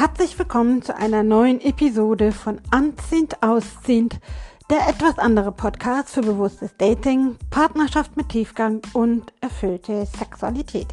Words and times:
Herzlich 0.00 0.38
willkommen 0.38 0.80
zu 0.80 0.96
einer 0.96 1.22
neuen 1.22 1.60
Episode 1.60 2.32
von 2.32 2.58
Anziehend 2.70 3.42
Ausziehend, 3.42 4.18
der 4.70 4.88
etwas 4.88 5.18
andere 5.18 5.52
Podcast 5.52 6.14
für 6.14 6.22
bewusstes 6.22 6.74
Dating, 6.78 7.36
Partnerschaft 7.50 8.16
mit 8.16 8.30
Tiefgang 8.30 8.80
und 8.94 9.30
erfüllte 9.42 10.06
Sexualität. 10.06 10.86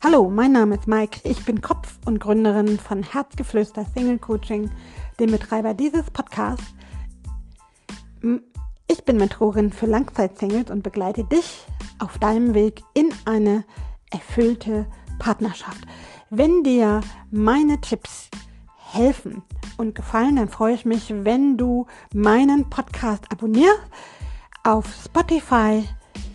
Hallo, 0.00 0.30
mein 0.30 0.52
Name 0.52 0.76
ist 0.76 0.86
Mike, 0.86 1.28
ich 1.28 1.44
bin 1.44 1.60
Kopf 1.60 1.98
und 2.06 2.20
Gründerin 2.20 2.78
von 2.78 3.02
Herzgeflüster 3.02 3.84
Single 3.84 4.20
Coaching, 4.20 4.70
dem 5.18 5.32
Betreiber 5.32 5.74
dieses 5.74 6.08
Podcasts. 6.12 6.72
Ich 8.86 9.04
bin 9.04 9.16
Mentorin 9.16 9.72
für 9.72 9.86
Langzeitsingles 9.86 10.70
und 10.70 10.84
begleite 10.84 11.24
dich 11.24 11.66
auf 11.98 12.16
deinem 12.18 12.54
Weg 12.54 12.80
in 12.94 13.12
eine 13.24 13.64
erfüllte 14.12 14.86
Partnerschaft. 15.18 15.80
Wenn 16.30 16.62
dir 16.62 17.00
meine 17.32 17.80
Tipps 17.80 18.30
helfen 18.92 19.42
und 19.76 19.94
gefallen, 19.94 20.36
dann 20.36 20.48
freue 20.48 20.74
ich 20.74 20.84
mich, 20.84 21.12
wenn 21.14 21.56
du 21.56 21.86
meinen 22.14 22.68
Podcast 22.68 23.24
abonnierst 23.30 23.80
auf 24.64 24.86
Spotify, 25.04 25.84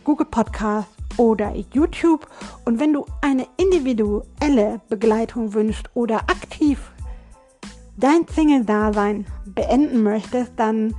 Google 0.03 0.27
Podcast 0.27 0.87
oder 1.17 1.53
YouTube. 1.73 2.27
Und 2.65 2.79
wenn 2.79 2.93
du 2.93 3.05
eine 3.21 3.47
individuelle 3.57 4.81
Begleitung 4.89 5.53
wünschst 5.53 5.89
oder 5.93 6.17
aktiv 6.21 6.91
dein 7.97 8.27
Single-Dasein 8.27 9.25
beenden 9.45 10.03
möchtest, 10.03 10.53
dann 10.57 10.95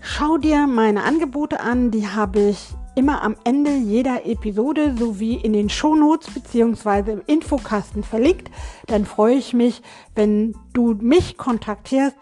schau 0.00 0.36
dir 0.38 0.66
meine 0.66 1.04
Angebote 1.04 1.60
an. 1.60 1.90
Die 1.90 2.08
habe 2.08 2.40
ich 2.40 2.74
immer 2.98 3.22
am 3.22 3.36
Ende 3.44 3.76
jeder 3.76 4.26
Episode 4.26 4.96
sowie 4.98 5.36
in 5.36 5.52
den 5.52 5.70
Shownotes 5.70 6.34
bzw. 6.34 7.12
im 7.12 7.22
Infokasten 7.26 8.02
verlinkt. 8.02 8.50
Dann 8.88 9.06
freue 9.06 9.36
ich 9.36 9.54
mich, 9.54 9.82
wenn 10.16 10.56
du 10.72 10.94
mich 10.94 11.38
kontaktierst 11.38 12.16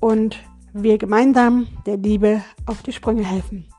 und 0.00 0.38
wir 0.74 0.98
gemeinsam 0.98 1.66
der 1.86 1.96
Liebe 1.96 2.42
auf 2.66 2.82
die 2.82 2.92
Sprünge 2.92 3.24
helfen. 3.24 3.70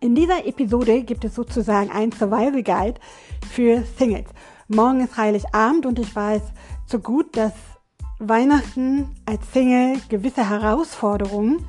In 0.00 0.16
dieser 0.16 0.44
Episode 0.46 1.02
gibt 1.04 1.24
es 1.24 1.36
sozusagen 1.36 1.92
ein 1.92 2.10
Survival 2.10 2.64
Guide 2.64 3.00
für 3.48 3.84
Singles. 3.96 4.30
Morgen 4.66 5.00
ist 5.00 5.16
Heiligabend 5.16 5.86
und 5.86 6.00
ich 6.00 6.14
weiß 6.14 6.42
so 6.86 6.98
gut, 6.98 7.36
dass 7.36 7.52
Weihnachten 8.18 9.14
als 9.26 9.52
Single 9.52 10.00
gewisse 10.08 10.50
Herausforderungen 10.50 11.64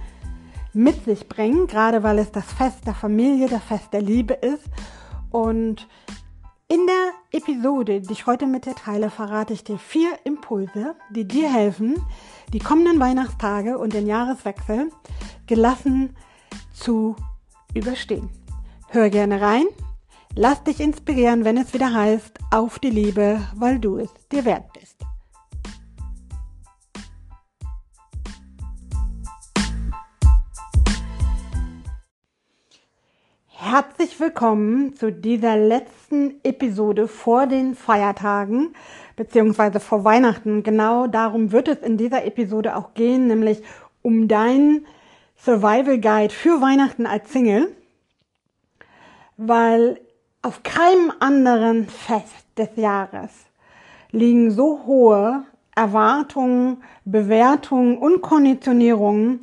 mit 0.73 1.03
sich 1.05 1.27
bringen, 1.27 1.67
gerade 1.67 2.03
weil 2.03 2.19
es 2.19 2.31
das 2.31 2.45
Fest 2.45 2.85
der 2.85 2.93
Familie, 2.93 3.47
das 3.47 3.63
Fest 3.63 3.93
der 3.93 4.01
Liebe 4.01 4.33
ist. 4.33 4.65
Und 5.31 5.87
in 6.67 6.85
der 6.85 7.39
Episode, 7.39 8.01
die 8.01 8.13
ich 8.13 8.27
heute 8.27 8.45
mit 8.45 8.65
dir 8.65 8.75
teile, 8.75 9.09
verrate 9.09 9.53
ich 9.53 9.63
dir 9.63 9.79
vier 9.79 10.11
Impulse, 10.23 10.95
die 11.09 11.27
dir 11.27 11.51
helfen, 11.51 11.95
die 12.53 12.59
kommenden 12.59 12.99
Weihnachtstage 12.99 13.77
und 13.77 13.93
den 13.93 14.05
Jahreswechsel 14.05 14.91
gelassen 15.47 16.15
zu 16.71 17.15
überstehen. 17.73 18.29
Hör 18.89 19.09
gerne 19.09 19.41
rein, 19.41 19.65
lass 20.35 20.63
dich 20.63 20.79
inspirieren, 20.79 21.43
wenn 21.43 21.57
es 21.57 21.73
wieder 21.73 21.93
heißt, 21.93 22.39
auf 22.51 22.79
die 22.79 22.91
Liebe, 22.91 23.41
weil 23.55 23.79
du 23.79 23.97
es 23.97 24.09
dir 24.31 24.45
wert 24.45 24.71
bist. 24.73 24.98
Herzlich 33.71 34.19
willkommen 34.19 34.95
zu 34.95 35.11
dieser 35.11 35.55
letzten 35.55 36.43
Episode 36.43 37.07
vor 37.07 37.45
den 37.45 37.75
Feiertagen 37.75 38.73
beziehungsweise 39.15 39.79
vor 39.79 40.03
Weihnachten. 40.03 40.63
Genau 40.63 41.05
darum 41.05 41.51
wird 41.51 41.67
es 41.67 41.77
in 41.77 41.95
dieser 41.95 42.25
Episode 42.25 42.75
auch 42.75 42.95
gehen, 42.95 43.27
nämlich 43.27 43.61
um 44.01 44.27
deinen 44.27 44.87
Survival 45.37 45.99
Guide 45.99 46.33
für 46.33 46.61
Weihnachten 46.61 47.05
als 47.05 47.31
Single, 47.31 47.67
weil 49.37 50.01
auf 50.41 50.63
keinem 50.63 51.13
anderen 51.19 51.87
Fest 51.87 52.47
des 52.57 52.69
Jahres 52.75 53.29
liegen 54.09 54.49
so 54.49 54.83
hohe 54.87 55.43
Erwartungen, 55.75 56.83
Bewertungen 57.05 57.99
und 57.99 58.23
Konditionierungen 58.23 59.41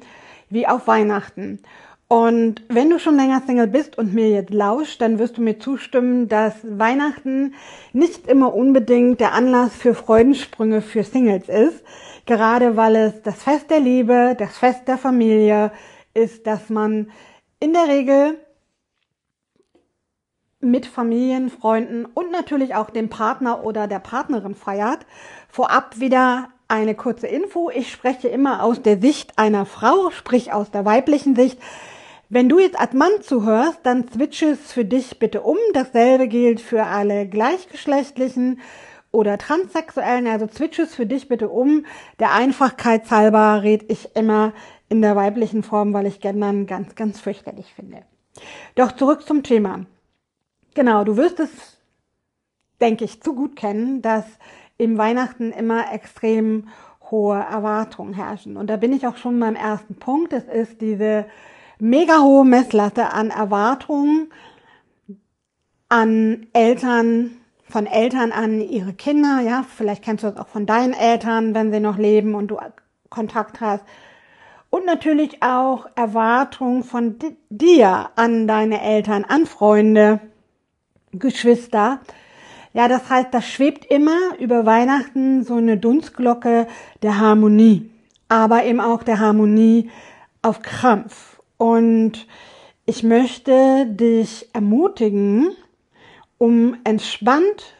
wie 0.51 0.67
auf 0.67 0.89
Weihnachten. 0.89 1.61
Und 2.09 2.63
wenn 2.69 2.89
du 2.89 3.01
schon 3.01 3.17
länger 3.17 3.43
Single 3.45 3.67
bist 3.67 3.99
und 3.99 4.15
mir 4.15 4.31
jetzt 4.31 4.53
lauscht, 4.53 5.01
dann 5.01 5.19
wirst 5.19 5.39
du 5.39 5.43
mir 5.43 5.59
zustimmen, 5.59 6.29
dass 6.29 6.55
Weihnachten 6.63 7.55
nicht 7.93 8.29
immer 8.29 8.55
unbedingt 8.55 9.19
der 9.19 9.33
Anlass 9.33 9.75
für 9.75 9.95
Freudensprünge 9.95 10.83
für 10.83 11.03
Singles 11.03 11.49
ist. 11.49 11.83
Gerade 12.25 12.77
weil 12.77 12.95
es 12.95 13.23
das 13.23 13.43
Fest 13.43 13.71
der 13.71 13.81
Liebe, 13.81 14.37
das 14.39 14.57
Fest 14.57 14.87
der 14.87 14.99
Familie 14.99 15.73
ist, 16.15 16.47
dass 16.47 16.71
man 16.71 17.11
in 17.59 17.73
der 17.73 17.89
Regel 17.89 18.39
mit 20.61 20.87
Familien, 20.87 21.51
Freunden 21.51 22.05
und 22.07 22.31
natürlich 22.31 22.75
auch 22.77 22.91
dem 22.91 23.09
Partner 23.09 23.65
oder 23.65 23.89
der 23.89 23.99
Partnerin 23.99 24.55
feiert. 24.55 25.07
Vorab 25.49 25.99
wieder 25.99 26.51
eine 26.69 26.95
kurze 26.95 27.27
Info. 27.27 27.71
Ich 27.71 27.91
spreche 27.91 28.29
immer 28.29 28.63
aus 28.63 28.81
der 28.81 29.01
Sicht 29.01 29.39
einer 29.39 29.67
Frau, 29.67 30.11
sprich 30.11 30.53
aus 30.53 30.71
der 30.71 30.85
weiblichen 30.85 31.35
Sicht. 31.35 31.59
Wenn 32.29 32.49
du 32.49 32.59
jetzt 32.59 32.79
als 32.79 32.93
Mann 32.93 33.13
zuhörst, 33.21 33.81
dann 33.85 34.09
switche 34.09 34.51
es 34.51 34.73
für 34.73 34.85
dich 34.85 35.21
bitte 35.21 35.43
um. 35.43 35.59
Dasselbe 35.75 36.27
gilt 36.27 36.61
für 36.61 36.85
alle 36.85 37.29
gleichgeschlechtlichen 37.29 38.61
oder 39.13 39.39
transsexuellen. 39.39 40.27
Also 40.27 40.49
switche 40.49 40.83
es 40.83 40.95
für 40.95 41.07
dich 41.07 41.29
bitte 41.29 41.49
um. 41.49 41.87
Der 42.19 42.33
Einfachkeit 42.33 43.09
halber 43.13 43.63
rede 43.63 43.87
ich 43.89 44.17
immer 44.17 44.53
in 44.89 45.03
der 45.03 45.15
weiblichen 45.15 45.63
Form, 45.63 45.93
weil 45.93 46.07
ich 46.07 46.21
Gendern 46.21 46.67
ganz, 46.67 46.97
ganz 46.97 47.21
fürchterlich 47.21 47.73
finde. 47.75 48.03
Doch 48.75 48.93
zurück 48.93 49.23
zum 49.23 49.45
Thema. 49.45 49.87
Genau, 50.75 51.05
du 51.05 51.17
wirst 51.17 51.39
es, 51.39 51.79
denke 52.81 53.05
ich, 53.05 53.23
zu 53.23 53.35
gut 53.35 53.55
kennen, 53.55 54.03
dass 54.03 54.25
im 54.79 54.99
Weihnachten 54.99 55.53
immer 55.53 55.93
extrem 55.93 56.69
hohe 57.11 57.39
Erwartungen 57.39 58.15
herrschen. 58.15 58.57
Und 58.57 58.67
da 58.67 58.77
bin 58.77 58.93
ich 58.93 59.07
auch 59.07 59.17
schon 59.17 59.39
beim 59.39 59.55
ersten 59.55 59.95
Punkt. 59.95 60.33
Es 60.33 60.45
ist 60.45 60.81
diese 60.81 61.27
mega 61.79 62.21
hohe 62.21 62.45
Messlatte 62.45 63.13
an 63.13 63.31
Erwartungen 63.31 64.29
an 65.89 66.47
Eltern, 66.53 67.37
von 67.69 67.87
Eltern 67.87 68.33
an 68.33 68.61
ihre 68.61 68.93
Kinder, 68.93 69.41
ja, 69.41 69.65
vielleicht 69.77 70.03
kennst 70.03 70.25
du 70.25 70.29
das 70.29 70.37
auch 70.37 70.49
von 70.49 70.67
deinen 70.67 70.95
Eltern, 70.95 71.55
wenn 71.55 71.73
sie 71.73 71.81
noch 71.81 71.99
leben 71.99 72.35
und 72.35 72.49
du 72.49 72.59
Kontakt 73.09 73.61
hast. 73.61 73.85
Und 74.71 74.85
natürlich 74.85 75.43
auch 75.43 75.87
Erwartungen 75.95 76.83
von 76.83 77.17
dir 77.51 78.11
an 78.17 78.49
deine 78.49 78.83
Eltern, 78.83 79.25
an 79.25 79.47
Freunde, 79.47 80.21
Geschwister. 81.13 82.01
Ja, 82.73 82.89
das 82.89 83.09
heißt, 83.09 83.29
das 83.33 83.47
schwebt 83.47 83.87
immer 83.87 84.37
über 84.39 84.67
Weihnachten 84.67 85.45
so 85.45 85.55
eine 85.55 85.79
Dunstglocke 85.79 86.67
der 87.03 87.19
Harmonie, 87.19 87.91
aber 88.29 88.65
eben 88.65 88.81
auch 88.81 89.03
der 89.03 89.21
Harmonie 89.21 89.91
auf 90.43 90.63
Krampf. 90.63 91.36
Und 91.57 92.27
ich 92.85 93.03
möchte 93.03 93.87
dich 93.87 94.49
ermutigen, 94.53 95.51
um 96.39 96.77
entspannt 96.85 97.75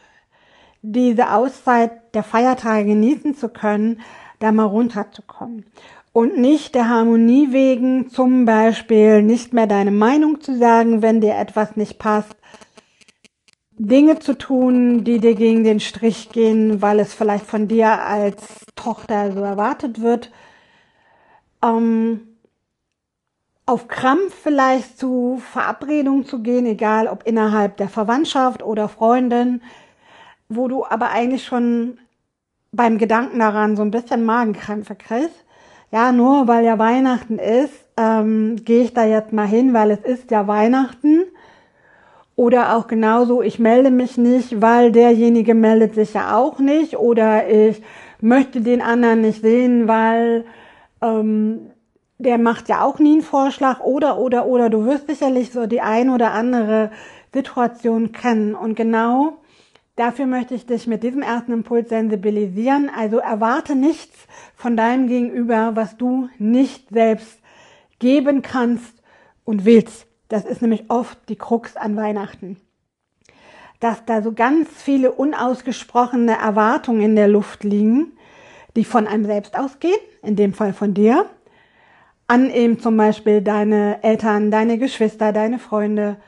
diese 0.83 1.33
Auszeit 1.33 2.15
der 2.15 2.23
Feiertage 2.23 2.87
genießen 2.87 3.35
zu 3.35 3.49
können, 3.49 4.01
da 4.39 4.53
mal 4.53 4.65
runterzukommen. 4.65 5.67
Und 6.13 6.39
nicht 6.39 6.75
der 6.75 6.89
Harmonie 6.89 7.53
wegen 7.53 8.09
zum 8.09 8.47
Beispiel 8.47 9.23
nicht 9.23 9.53
mehr 9.53 9.67
deine 9.67 9.91
Meinung 9.91 10.41
zu 10.41 10.57
sagen, 10.57 11.03
wenn 11.03 11.21
dir 11.21 11.35
etwas 11.35 11.77
nicht 11.77 11.99
passt, 11.99 12.37
Dinge 13.79 14.19
zu 14.19 14.39
tun, 14.39 15.05
die 15.05 15.21
dir 15.21 15.35
gegen 15.35 15.63
den 15.63 15.81
Strich 15.81 16.31
gehen, 16.31 16.81
weil 16.81 16.99
es 17.01 17.13
vielleicht 17.13 17.45
von 17.45 17.69
dir 17.69 18.01
als 18.03 18.65
Tochter 18.75 19.33
so 19.33 19.41
erwartet 19.41 20.01
wird. 20.01 20.31
Ähm, 21.63 22.36
auf 23.67 23.89
Krampf 23.89 24.33
vielleicht 24.33 24.99
zu 24.99 25.43
Verabredungen 25.53 26.25
zu 26.25 26.41
gehen, 26.41 26.67
egal 26.67 27.09
ob 27.09 27.27
innerhalb 27.27 27.77
der 27.77 27.89
Verwandtschaft 27.89 28.63
oder 28.63 28.89
Freundin, 28.89 29.61
wo 30.49 30.69
du 30.69 30.85
aber 30.85 31.11
eigentlich 31.11 31.45
schon 31.45 31.99
beim 32.71 32.99
Gedanken 32.99 33.41
daran 33.41 33.77
so 33.77 33.83
ein 33.83 33.91
bisschen 33.91 34.25
Magenkrämpfe 34.25 34.95
kriegst. 34.95 35.45
Ja, 35.91 36.13
nur 36.13 36.47
weil 36.47 36.65
ja 36.65 36.79
Weihnachten 36.79 37.39
ist, 37.39 37.75
ähm, 37.97 38.57
gehe 38.65 38.85
ich 38.85 38.95
da 38.95 39.05
jetzt 39.05 39.33
mal 39.33 39.47
hin, 39.47 39.73
weil 39.73 39.91
es 39.91 40.01
ist 40.01 40.31
ja 40.31 40.47
Weihnachten. 40.47 41.25
Oder 42.37 42.77
auch 42.77 42.87
genauso, 42.87 43.41
ich 43.41 43.59
melde 43.59 43.91
mich 43.91 44.19
nicht, 44.19 44.61
weil 44.61 44.93
derjenige 44.93 45.55
meldet 45.55 45.95
sich 45.95 46.13
ja 46.15 46.37
auch 46.37 46.59
nicht. 46.59 46.97
Oder 46.97 47.49
ich 47.49 47.83
möchte 48.21 48.61
den 48.61 48.83
anderen 48.83 49.23
nicht 49.23 49.41
sehen, 49.41 49.89
weil 49.89 50.45
ähm, 51.01 51.71
der 52.19 52.39
macht 52.39 52.69
ja 52.69 52.83
auch 52.83 52.99
nie 52.99 53.15
einen 53.15 53.23
Vorschlag 53.23 53.81
oder, 53.81 54.19
oder, 54.19 54.47
oder. 54.47 54.71
Du 54.71 54.87
wirst 54.87 55.07
sicherlich 55.07 55.53
so 55.53 55.67
die 55.67 55.81
ein 55.81 56.11
oder 56.11 56.33
andere 56.33 56.91
Situation 57.33 58.13
kennen. 58.13 58.55
Und 58.55 58.75
genau 58.75 59.37
dafür 59.97 60.27
möchte 60.27 60.55
ich 60.55 60.67
dich 60.67 60.87
mit 60.87 61.03
diesem 61.03 61.23
ersten 61.23 61.53
Impuls 61.53 61.91
sensibilisieren. 61.91 62.91
Also 62.95 63.19
erwarte 63.19 63.77
nichts 63.77 64.27
von 64.55 64.77
deinem 64.77 65.09
Gegenüber, 65.09 65.73
was 65.75 65.97
du 65.99 66.29
nicht 66.39 66.89
selbst 66.91 67.39
geben 67.99 68.43
kannst 68.43 69.03
und 69.45 69.65
willst. 69.65 70.07
Das 70.29 70.45
ist 70.45 70.63
nämlich 70.63 70.85
oft 70.89 71.19
die 71.29 71.37
Krux 71.37 71.77
an 71.77 71.97
Weihnachten. 71.97 72.57
Dass 73.79 74.05
da 74.07 74.23
so 74.23 74.33
ganz 74.33 74.69
viele 74.71 75.13
unausgesprochene 75.13 76.37
Erwartungen 76.39 77.03
in 77.03 77.17
der 77.17 77.29
Luft 77.29 77.63
liegen, 77.63 78.13
die 78.75 78.85
von 78.85 79.07
einem 79.07 79.27
selbst 79.27 79.57
ausgehen, 79.59 80.01
in 80.23 80.35
dem 80.35 80.55
Fall 80.55 80.73
von 80.73 80.95
dir, 80.95 81.27
an 82.27 82.51
eben 82.51 82.81
zum 82.81 82.97
Beispiel 82.97 83.41
deine 83.41 84.03
Eltern, 84.03 84.51
deine 84.51 84.79
Geschwister, 84.79 85.33
deine 85.33 85.59
Freunde, 85.59 86.21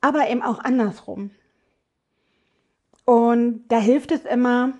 aber 0.00 0.28
eben 0.28 0.42
auch 0.42 0.58
andersrum. 0.58 1.30
Und 3.04 3.64
da 3.68 3.78
hilft 3.78 4.10
es 4.12 4.24
immer, 4.24 4.72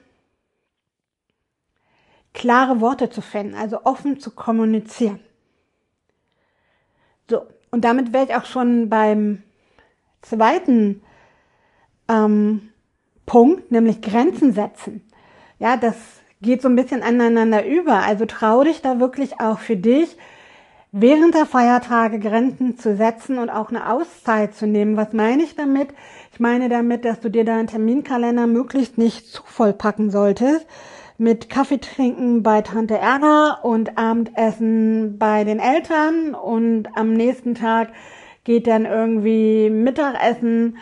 klare 2.32 2.80
Worte 2.80 3.10
zu 3.10 3.20
finden, 3.20 3.54
also 3.54 3.84
offen 3.84 4.18
zu 4.18 4.32
kommunizieren. 4.32 5.20
So, 7.30 7.46
und 7.70 7.84
damit 7.84 8.12
wäre 8.12 8.24
ich 8.24 8.34
auch 8.34 8.44
schon 8.44 8.90
beim 8.90 9.42
zweiten 10.20 11.02
ähm, 12.08 12.72
Punkt, 13.24 13.70
nämlich 13.70 14.02
Grenzen 14.02 14.52
setzen. 14.52 15.06
Ja, 15.58 15.76
das 15.76 15.96
geht 16.44 16.62
so 16.62 16.68
ein 16.68 16.76
bisschen 16.76 17.02
aneinander 17.02 17.66
über. 17.66 18.02
Also 18.02 18.26
trau 18.26 18.62
dich 18.62 18.82
da 18.82 19.00
wirklich 19.00 19.40
auch 19.40 19.58
für 19.58 19.76
dich, 19.76 20.16
während 20.92 21.34
der 21.34 21.46
Feiertage 21.46 22.20
Grenzen 22.20 22.78
zu 22.78 22.96
setzen 22.96 23.38
und 23.38 23.50
auch 23.50 23.70
eine 23.70 23.90
Auszeit 23.90 24.54
zu 24.54 24.68
nehmen. 24.68 24.96
Was 24.96 25.12
meine 25.12 25.42
ich 25.42 25.56
damit? 25.56 25.88
Ich 26.32 26.38
meine 26.38 26.68
damit, 26.68 27.04
dass 27.04 27.18
du 27.18 27.30
dir 27.30 27.44
deinen 27.44 27.66
Terminkalender 27.66 28.46
möglichst 28.46 28.98
nicht 28.98 29.26
zu 29.26 29.42
voll 29.44 29.72
packen 29.72 30.10
solltest. 30.10 30.66
Mit 31.16 31.48
Kaffee 31.48 31.78
trinken 31.78 32.42
bei 32.42 32.60
Tante 32.60 32.98
Erna 32.98 33.60
und 33.62 33.98
Abendessen 33.98 35.16
bei 35.18 35.44
den 35.44 35.60
Eltern 35.60 36.34
und 36.34 36.88
am 36.96 37.12
nächsten 37.12 37.54
Tag 37.54 37.92
geht 38.42 38.66
dann 38.66 38.84
irgendwie 38.84 39.70
Mittagessen 39.70 40.76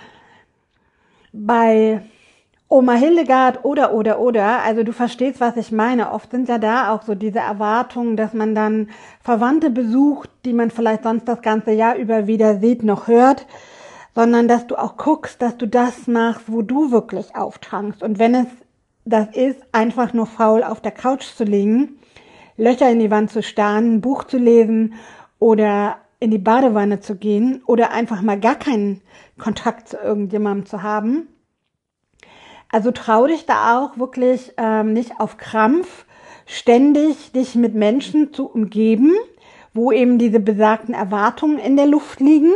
bei 1.32 2.02
Oma 2.72 2.94
Hildegard 2.94 3.66
oder, 3.66 3.92
oder, 3.92 4.18
oder. 4.18 4.62
Also 4.62 4.82
du 4.82 4.94
verstehst, 4.94 5.40
was 5.40 5.58
ich 5.58 5.72
meine. 5.72 6.10
Oft 6.10 6.30
sind 6.30 6.48
ja 6.48 6.56
da 6.56 6.94
auch 6.94 7.02
so 7.02 7.14
diese 7.14 7.40
Erwartungen, 7.40 8.16
dass 8.16 8.32
man 8.32 8.54
dann 8.54 8.88
Verwandte 9.20 9.68
besucht, 9.68 10.30
die 10.46 10.54
man 10.54 10.70
vielleicht 10.70 11.02
sonst 11.02 11.28
das 11.28 11.42
ganze 11.42 11.72
Jahr 11.72 11.96
über 11.96 12.26
wieder 12.26 12.60
sieht, 12.60 12.82
noch 12.82 13.08
hört, 13.08 13.46
sondern 14.14 14.48
dass 14.48 14.66
du 14.66 14.76
auch 14.76 14.96
guckst, 14.96 15.42
dass 15.42 15.58
du 15.58 15.68
das 15.68 16.06
machst, 16.06 16.44
wo 16.46 16.62
du 16.62 16.90
wirklich 16.90 17.36
auftankst. 17.36 18.02
Und 18.02 18.18
wenn 18.18 18.34
es 18.34 18.46
das 19.04 19.28
ist, 19.36 19.60
einfach 19.72 20.14
nur 20.14 20.24
faul 20.24 20.64
auf 20.64 20.80
der 20.80 20.92
Couch 20.92 21.24
zu 21.24 21.44
liegen, 21.44 21.98
Löcher 22.56 22.90
in 22.90 23.00
die 23.00 23.10
Wand 23.10 23.30
zu 23.30 23.42
starren, 23.42 23.96
ein 23.96 24.00
Buch 24.00 24.24
zu 24.24 24.38
lesen 24.38 24.94
oder 25.38 25.96
in 26.20 26.30
die 26.30 26.38
Badewanne 26.38 27.00
zu 27.00 27.16
gehen 27.16 27.60
oder 27.66 27.90
einfach 27.90 28.22
mal 28.22 28.40
gar 28.40 28.54
keinen 28.54 29.02
Kontakt 29.38 29.90
zu 29.90 29.98
irgendjemandem 29.98 30.64
zu 30.64 30.82
haben, 30.82 31.28
also 32.72 32.90
trau 32.90 33.26
dich 33.26 33.46
da 33.46 33.78
auch 33.78 33.98
wirklich 33.98 34.54
ähm, 34.56 34.92
nicht 34.92 35.20
auf 35.20 35.36
Krampf 35.36 36.06
ständig 36.46 37.30
dich 37.32 37.54
mit 37.54 37.74
Menschen 37.74 38.32
zu 38.32 38.46
umgeben, 38.46 39.12
wo 39.74 39.92
eben 39.92 40.18
diese 40.18 40.40
besagten 40.40 40.94
Erwartungen 40.94 41.58
in 41.58 41.76
der 41.76 41.86
Luft 41.86 42.20
liegen, 42.20 42.52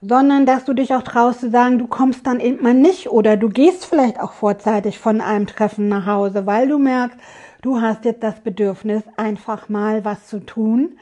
sondern 0.00 0.44
dass 0.46 0.64
du 0.64 0.74
dich 0.74 0.94
auch 0.94 1.02
traust 1.02 1.40
zu 1.40 1.50
sagen, 1.50 1.78
du 1.78 1.86
kommst 1.86 2.26
dann 2.26 2.40
eben 2.40 2.62
mal 2.62 2.74
nicht 2.74 3.08
oder 3.08 3.36
du 3.36 3.48
gehst 3.48 3.86
vielleicht 3.86 4.20
auch 4.20 4.32
vorzeitig 4.32 4.98
von 4.98 5.20
einem 5.20 5.46
Treffen 5.46 5.88
nach 5.88 6.06
Hause, 6.06 6.46
weil 6.46 6.68
du 6.68 6.78
merkst, 6.78 7.18
du 7.62 7.80
hast 7.80 8.04
jetzt 8.04 8.22
das 8.22 8.40
Bedürfnis, 8.40 9.02
einfach 9.16 9.70
mal 9.70 10.04
was 10.04 10.26
zu 10.26 10.40
tun, 10.40 10.98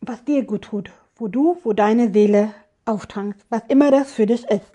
was 0.00 0.24
dir 0.24 0.44
gut 0.44 0.62
tut, 0.62 0.92
wo 1.16 1.26
du, 1.26 1.58
wo 1.64 1.72
deine 1.72 2.12
Seele 2.12 2.50
auftankst, 2.84 3.44
was 3.50 3.62
immer 3.68 3.90
das 3.90 4.12
für 4.12 4.26
dich 4.26 4.44
ist. 4.48 4.73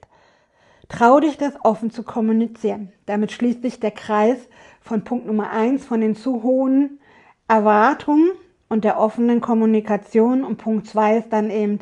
Trau 0.90 1.20
dich, 1.20 1.38
das 1.38 1.54
offen 1.64 1.92
zu 1.92 2.04
kommunizieren. 2.04 2.92
Damit 3.06 3.32
schließt 3.32 3.62
sich 3.62 3.80
der 3.80 3.92
Kreis 3.92 4.38
von 4.82 5.04
Punkt 5.04 5.28
Nummer 5.28 5.52
eins, 5.52 5.86
von 5.86 6.02
den 6.02 6.16
zu 6.16 6.42
hohen 6.44 7.00
Erwartungen 7.48 8.32
und 8.70 8.84
der 8.84 9.00
offenen 9.00 9.40
Kommunikation. 9.40 10.44
Und 10.44 10.58
Punkt 10.58 10.88
zwei 10.88 11.18
ist 11.18 11.32
dann 11.32 11.52
eben 11.52 11.80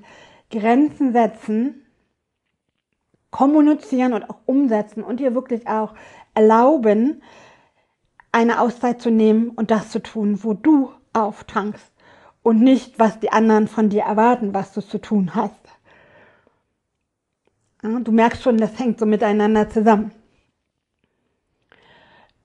Grenzen 0.52 1.14
setzen, 1.14 1.86
kommunizieren 3.32 4.14
und 4.14 4.30
auch 4.30 4.40
umsetzen 4.46 5.04
und 5.04 5.20
dir 5.20 5.34
wirklich 5.34 5.68
auch 5.68 5.94
erlauben, 6.34 7.22
eine 8.34 8.60
Auszeit 8.60 9.02
zu 9.02 9.10
nehmen 9.10 9.50
und 9.50 9.72
das 9.72 9.90
zu 9.90 10.00
tun, 10.00 10.44
wo 10.44 10.54
du 10.54 10.92
auftankst 11.14 11.92
und 12.44 12.60
nicht, 12.60 13.00
was 13.00 13.20
die 13.20 13.32
anderen 13.32 13.68
von 13.68 13.90
dir 13.90 14.04
erwarten, 14.04 14.54
was 14.54 14.74
du 14.74 14.82
zu 14.82 15.00
tun 15.00 15.34
hast. 15.34 15.56
Du 17.82 18.12
merkst 18.12 18.42
schon, 18.42 18.58
das 18.58 18.78
hängt 18.80 19.00
so 19.00 19.06
miteinander 19.06 19.70
zusammen. 19.70 20.12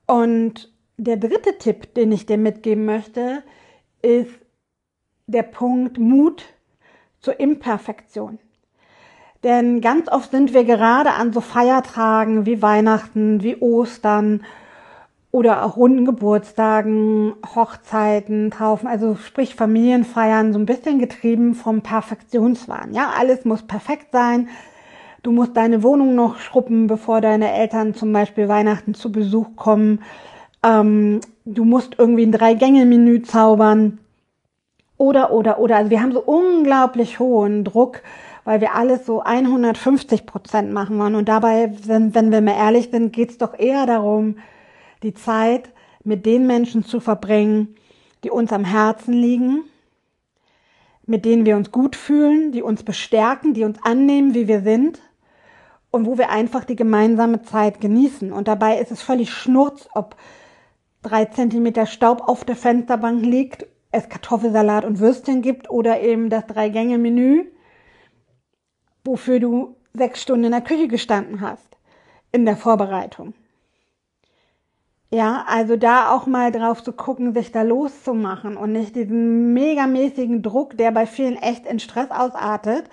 Und 0.07 0.73
der 0.99 1.17
dritte 1.17 1.59
Tipp, 1.59 1.95
den 1.95 2.13
ich 2.13 2.27
dir 2.27 2.37
mitgeben 2.37 2.85
möchte, 2.85 3.43
ist 4.03 4.31
der 5.27 5.43
Punkt 5.43 5.99
Mut 5.99 6.45
zur 7.21 7.41
Imperfektion. 7.41 8.39
Denn 9.43 9.81
ganz 9.81 10.09
oft 10.09 10.31
sind 10.31 10.53
wir 10.53 10.65
gerade 10.65 11.13
an 11.13 11.33
so 11.33 11.41
Feiertagen 11.41 12.47
wie 12.47 12.63
Weihnachten, 12.63 13.43
wie 13.43 13.57
Ostern 13.57 14.45
oder 15.33 15.65
auch 15.65 15.77
runden 15.77 16.05
Geburtstagen, 16.05 17.35
Hochzeiten, 17.55 18.51
Taufen, 18.51 18.87
also 18.87 19.17
sprich 19.17 19.55
Familienfeiern, 19.55 20.53
so 20.53 20.59
ein 20.59 20.67
bisschen 20.67 20.99
getrieben 20.99 21.55
vom 21.55 21.81
Perfektionswahn. 21.81 22.93
Ja, 22.93 23.13
alles 23.19 23.45
muss 23.45 23.67
perfekt 23.67 24.09
sein, 24.13 24.49
Du 25.23 25.31
musst 25.31 25.57
deine 25.57 25.85
Wohnung 25.85 26.17
noch 26.17 26.39
schruppen, 26.39 26.89
bevor 26.89 27.21
deine 27.21 27.53
Eltern 27.53 27.95
zum 27.95 28.13
Beispiel 28.13 28.49
Weihnachten 28.49 28.95
zu 28.95 29.13
Besuch 29.13 29.55
kommen. 29.55 30.03
Ähm, 30.65 31.21
du 31.45 31.65
musst 31.65 31.95
irgendwie 31.97 32.27
ein 32.27 32.33
Drei-Gänge-Menü 32.33 33.23
zaubern. 33.23 33.99
Oder, 34.97 35.33
oder, 35.33 35.61
oder. 35.61 35.77
Also 35.77 35.91
wir 35.91 36.03
haben 36.03 36.13
so 36.13 36.21
unglaublich 36.21 37.21
hohen 37.21 37.63
Druck, 37.63 38.03
weil 38.43 38.61
wir 38.61 38.75
alles 38.75 39.07
so 39.07 39.23
150 39.23 40.27
Prozent 40.27 40.73
machen 40.73 40.99
wollen. 40.99 41.15
Und 41.15 41.29
dabei, 41.29 41.73
wenn, 41.85 42.17
wenn 42.17 42.33
wir 42.33 42.41
mal 42.41 42.57
ehrlich 42.57 42.91
sind, 42.91 43.13
geht's 43.13 43.39
doch 43.39 43.57
eher 43.57 43.87
darum, 43.87 44.39
die 45.05 45.15
Zeit 45.15 45.71
mit 46.03 46.27
den 46.27 46.49
Menschen 46.49 46.85
zu 46.85 46.99
verbringen, 46.99 47.77
die 48.25 48.31
uns 48.31 48.53
am 48.53 48.65
Herzen 48.65 49.15
liegen, 49.15 49.61
mit 51.07 51.25
denen 51.25 51.47
wir 51.47 51.57
uns 51.57 51.71
gut 51.71 51.95
fühlen, 51.95 52.51
die 52.51 52.63
uns 52.63 52.83
bestärken, 52.83 53.55
die 53.55 53.63
uns 53.63 53.79
annehmen, 53.85 54.35
wie 54.35 54.49
wir 54.49 54.63
sind 54.63 55.01
und 55.93 56.07
wo 56.07 56.19
wir 56.19 56.31
einfach 56.31 56.65
die 56.65 56.75
gemeinsame 56.75 57.43
Zeit 57.43 57.81
genießen. 57.81 58.33
Und 58.33 58.49
dabei 58.49 58.79
ist 58.79 58.91
es 58.91 59.03
völlig 59.03 59.31
schnurz, 59.31 59.89
ob 59.95 60.17
drei 61.03 61.27
Zentimeter 61.27 61.87
Staub 61.87 62.29
auf 62.29 62.45
der 62.45 62.57
Fensterbank 62.57 63.23
liegt, 63.25 63.67
es 63.93 64.09
Kartoffelsalat 64.09 64.85
und 64.85 64.99
Würstchen 64.99 65.43
gibt 65.43 65.71
oder 65.71 66.01
eben 66.01 66.31
das 66.31 66.47
Drei-Gänge-Menü, 66.47 67.45
wofür 69.05 69.39
du 69.39 69.77
sechs 69.93 70.23
Stunden 70.23 70.45
in 70.45 70.53
der 70.53 70.63
Küche 70.63 70.89
gestanden 70.89 71.43
hast, 71.43 71.77
in 72.33 72.47
der 72.47 72.57
Vorbereitung. 72.57 73.35
Ja, 75.11 75.45
also 75.47 75.77
da 75.77 76.11
auch 76.11 76.27
mal 76.27 76.51
drauf 76.53 76.83
zu 76.83 76.95
gucken, 76.95 77.35
sich 77.35 77.53
da 77.53 77.61
loszumachen 77.61 78.57
und 78.57 78.73
nicht 78.73 78.97
diesen 78.97 79.53
megamäßigen 79.53 80.43
Druck, 80.43 80.79
der 80.79 80.91
bei 80.91 81.05
vielen 81.05 81.37
echt 81.37 81.67
in 81.67 81.81
Stress 81.81 82.11
ausartet, 82.11 82.89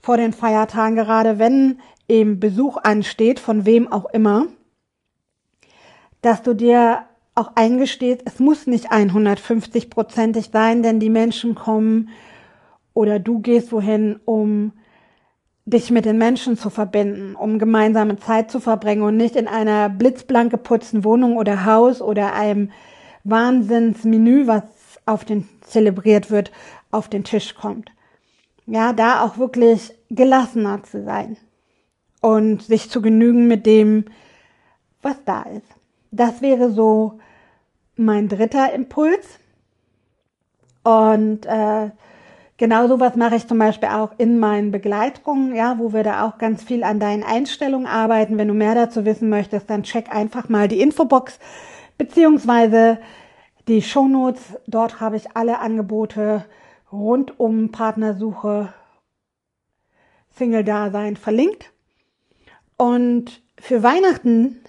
vor 0.00 0.16
den 0.16 0.32
Feiertagen, 0.32 0.94
gerade 0.94 1.40
wenn 1.40 1.80
eben 2.08 2.40
Besuch 2.40 2.78
ansteht, 2.78 3.38
von 3.38 3.66
wem 3.66 3.90
auch 3.92 4.06
immer, 4.06 4.46
dass 6.22 6.42
du 6.42 6.54
dir 6.54 7.04
auch 7.34 7.52
eingestehst, 7.54 8.22
es 8.24 8.40
muss 8.40 8.66
nicht 8.66 8.90
150-prozentig 8.90 10.50
sein, 10.52 10.82
denn 10.82 10.98
die 10.98 11.10
Menschen 11.10 11.54
kommen 11.54 12.08
oder 12.94 13.20
du 13.20 13.38
gehst 13.38 13.70
wohin, 13.70 14.18
um 14.24 14.72
dich 15.64 15.90
mit 15.90 16.06
den 16.06 16.18
Menschen 16.18 16.56
zu 16.56 16.70
verbinden, 16.70 17.36
um 17.36 17.58
gemeinsame 17.58 18.16
Zeit 18.16 18.50
zu 18.50 18.58
verbringen 18.58 19.02
und 19.02 19.16
nicht 19.16 19.36
in 19.36 19.46
einer 19.46 19.88
blitzblank 19.88 20.50
geputzten 20.50 21.04
Wohnung 21.04 21.36
oder 21.36 21.64
Haus 21.64 22.02
oder 22.02 22.32
einem 22.32 22.72
Wahnsinnsmenü, 23.22 24.46
was 24.46 24.64
auf 25.06 25.24
den 25.24 25.48
zelebriert 25.60 26.30
wird, 26.30 26.50
auf 26.90 27.08
den 27.08 27.22
Tisch 27.22 27.54
kommt. 27.54 27.92
Ja, 28.66 28.92
da 28.92 29.22
auch 29.22 29.38
wirklich 29.38 29.94
gelassener 30.10 30.82
zu 30.82 31.04
sein 31.04 31.36
und 32.20 32.62
sich 32.62 32.90
zu 32.90 33.02
genügen 33.02 33.46
mit 33.46 33.66
dem, 33.66 34.06
was 35.02 35.16
da 35.24 35.42
ist. 35.42 35.66
Das 36.10 36.42
wäre 36.42 36.70
so 36.70 37.18
mein 37.96 38.28
dritter 38.28 38.72
Impuls. 38.72 39.38
Und 40.82 41.46
äh, 41.46 41.90
Genau 42.58 42.88
sowas 42.88 43.14
mache 43.14 43.36
ich 43.36 43.46
zum 43.46 43.60
Beispiel 43.60 43.88
auch 43.88 44.10
in 44.18 44.40
meinen 44.40 44.72
Begleitungen, 44.72 45.54
ja, 45.54 45.78
wo 45.78 45.92
wir 45.92 46.02
da 46.02 46.26
auch 46.26 46.38
ganz 46.38 46.64
viel 46.64 46.82
an 46.82 46.98
deinen 46.98 47.22
Einstellungen 47.22 47.86
arbeiten. 47.86 48.36
Wenn 48.36 48.48
du 48.48 48.54
mehr 48.54 48.74
dazu 48.74 49.04
wissen 49.04 49.28
möchtest, 49.28 49.70
dann 49.70 49.84
check 49.84 50.12
einfach 50.12 50.48
mal 50.48 50.66
die 50.66 50.80
Infobox 50.80 51.38
beziehungsweise 51.98 52.98
die 53.68 53.80
Shownotes. 53.80 54.58
Dort 54.66 55.00
habe 55.00 55.14
ich 55.14 55.36
alle 55.36 55.60
Angebote 55.60 56.44
rund 56.90 57.38
um 57.38 57.70
Partnersuche, 57.70 58.72
Single-Dasein 60.36 61.14
verlinkt. 61.14 61.70
Und 62.78 63.42
für 63.60 63.82
Weihnachten 63.82 64.60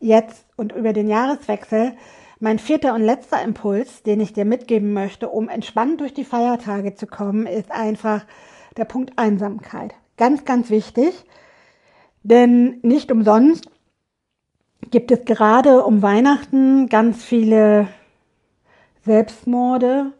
jetzt 0.00 0.44
und 0.56 0.72
über 0.72 0.92
den 0.92 1.08
Jahreswechsel 1.08 1.94
mein 2.40 2.58
vierter 2.58 2.92
und 2.94 3.02
letzter 3.02 3.40
Impuls, 3.40 4.02
den 4.02 4.20
ich 4.20 4.32
dir 4.32 4.44
mitgeben 4.44 4.92
möchte, 4.92 5.28
um 5.28 5.48
entspannt 5.48 6.00
durch 6.00 6.12
die 6.12 6.24
Feiertage 6.24 6.96
zu 6.96 7.06
kommen, 7.06 7.46
ist 7.46 7.70
einfach 7.70 8.26
der 8.76 8.84
Punkt 8.84 9.12
Einsamkeit. 9.16 9.94
Ganz, 10.16 10.44
ganz 10.44 10.68
wichtig, 10.68 11.24
denn 12.24 12.80
nicht 12.82 13.12
umsonst 13.12 13.70
gibt 14.90 15.12
es 15.12 15.24
gerade 15.24 15.84
um 15.84 16.02
Weihnachten 16.02 16.88
ganz 16.88 17.22
viele 17.22 17.86
Selbstmorde, 19.04 20.12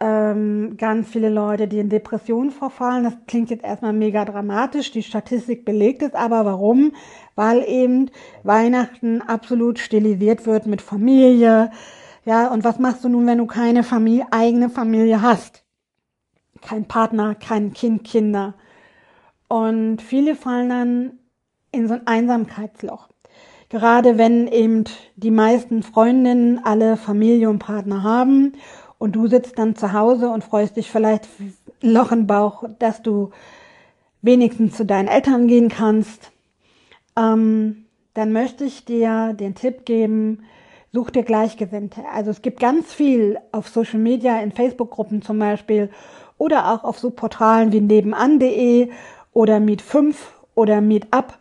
ähm, 0.00 0.76
ganz 0.76 1.08
viele 1.08 1.28
Leute, 1.28 1.66
die 1.66 1.78
in 1.78 1.88
Depressionen 1.88 2.50
verfallen. 2.50 3.04
Das 3.04 3.14
klingt 3.26 3.50
jetzt 3.50 3.64
erstmal 3.64 3.92
mega 3.92 4.24
dramatisch. 4.24 4.92
Die 4.92 5.02
Statistik 5.02 5.64
belegt 5.64 6.02
es 6.02 6.14
aber. 6.14 6.44
Warum? 6.44 6.92
Weil 7.34 7.64
eben 7.66 8.10
Weihnachten 8.44 9.22
absolut 9.22 9.78
stilisiert 9.78 10.46
wird 10.46 10.66
mit 10.66 10.82
Familie. 10.82 11.70
Ja, 12.24 12.48
und 12.52 12.62
was 12.62 12.78
machst 12.78 13.04
du 13.04 13.08
nun, 13.08 13.26
wenn 13.26 13.38
du 13.38 13.46
keine 13.46 13.82
Familie, 13.82 14.26
eigene 14.30 14.70
Familie 14.70 15.22
hast? 15.22 15.64
Kein 16.60 16.86
Partner, 16.86 17.34
kein 17.34 17.72
Kind, 17.72 18.04
Kinder. 18.04 18.54
Und 19.48 20.02
viele 20.02 20.34
fallen 20.34 20.68
dann 20.68 21.12
in 21.72 21.88
so 21.88 21.94
ein 21.94 22.06
Einsamkeitsloch. 22.06 23.08
Gerade 23.68 24.16
wenn 24.16 24.46
eben 24.46 24.84
die 25.16 25.30
meisten 25.30 25.82
Freundinnen 25.82 26.60
alle 26.64 26.96
Familie 26.96 27.50
und 27.50 27.58
Partner 27.58 28.02
haben 28.02 28.52
und 28.98 29.12
du 29.16 29.26
sitzt 29.28 29.58
dann 29.58 29.76
zu 29.76 29.92
Hause 29.92 30.28
und 30.28 30.44
freust 30.44 30.76
dich 30.76 30.90
vielleicht 30.90 31.28
ein 31.40 31.54
Loch 31.80 32.12
im 32.12 32.26
Bauch, 32.26 32.64
dass 32.78 33.02
du 33.02 33.30
wenigstens 34.22 34.76
zu 34.76 34.84
deinen 34.84 35.08
Eltern 35.08 35.46
gehen 35.46 35.68
kannst, 35.68 36.32
ähm, 37.16 37.84
dann 38.14 38.32
möchte 38.32 38.64
ich 38.64 38.84
dir 38.84 39.32
den 39.32 39.54
Tipp 39.54 39.84
geben, 39.84 40.44
such 40.92 41.10
dir 41.10 41.22
Gleichgesinnte. 41.22 42.02
Also 42.12 42.30
es 42.30 42.42
gibt 42.42 42.58
ganz 42.60 42.92
viel 42.92 43.38
auf 43.52 43.68
Social 43.68 44.00
Media, 44.00 44.40
in 44.40 44.52
Facebook-Gruppen 44.52 45.22
zum 45.22 45.38
Beispiel 45.38 45.90
oder 46.36 46.72
auch 46.72 46.84
auf 46.84 46.98
so 46.98 47.10
Portalen 47.10 47.72
wie 47.72 47.80
nebenan.de 47.80 48.90
oder 49.32 49.58
Meet5 49.58 50.14
oder 50.54 50.80
Meetup. 50.80 51.38